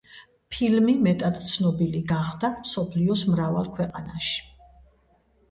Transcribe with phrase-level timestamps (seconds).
[0.53, 4.43] ფილმი მეტად ცნობილი გახდა მსოფლიოს მრავალ ქვეყანაში.